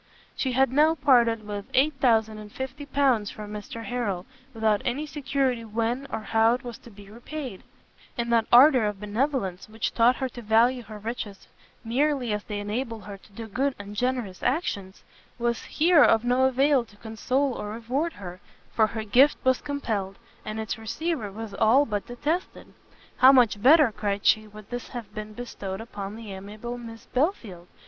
She 0.35 0.53
had 0.53 0.71
now 0.71 0.95
parted 0.95 1.45
with 1.47 1.65
8050 1.75 2.87
pounds 2.87 3.29
to 3.29 3.37
Mr 3.43 3.83
Harrel, 3.85 4.25
without 4.51 4.81
any 4.83 5.05
security 5.05 5.63
when 5.63 6.07
or 6.11 6.21
how 6.21 6.55
it 6.55 6.63
was 6.63 6.79
to 6.79 6.89
be 6.89 7.05
paid; 7.23 7.61
and 8.17 8.33
that 8.33 8.47
ardour 8.51 8.85
of 8.87 8.99
benevolence 8.99 9.69
which 9.69 9.93
taught 9.93 10.15
her 10.15 10.27
to 10.29 10.41
value 10.41 10.81
her 10.81 10.97
riches 10.97 11.47
merely 11.83 12.33
as 12.33 12.43
they 12.45 12.59
enabled 12.59 13.03
her 13.03 13.19
to 13.19 13.31
do 13.31 13.45
good 13.45 13.75
and 13.77 13.95
generous 13.95 14.41
actions, 14.41 15.03
was 15.37 15.65
here 15.65 16.03
of 16.03 16.25
no 16.25 16.45
avail 16.45 16.83
to 16.83 16.97
console 16.97 17.53
or 17.53 17.69
reward 17.73 18.13
her, 18.13 18.39
for 18.71 18.87
her 18.87 19.03
gift 19.03 19.37
was 19.43 19.61
compelled, 19.61 20.17
and 20.43 20.59
its 20.59 20.79
receiver 20.79 21.31
was 21.31 21.53
all 21.53 21.85
but 21.85 22.07
detested. 22.07 22.73
"How 23.17 23.31
much 23.31 23.61
better," 23.61 23.91
cried 23.91 24.25
she, 24.25 24.47
"would 24.47 24.71
this 24.71 24.87
have 24.87 25.13
been 25.13 25.33
bestowed 25.33 25.79
upon 25.79 26.15
the 26.15 26.33
amiable 26.33 26.79
Miss 26.79 27.05
Belfield! 27.05 27.67